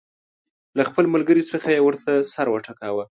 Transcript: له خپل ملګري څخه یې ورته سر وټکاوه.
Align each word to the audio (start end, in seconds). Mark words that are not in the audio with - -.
له 0.77 0.83
خپل 0.89 1.05
ملګري 1.13 1.43
څخه 1.51 1.67
یې 1.75 1.81
ورته 1.83 2.11
سر 2.33 2.47
وټکاوه. 2.51 3.03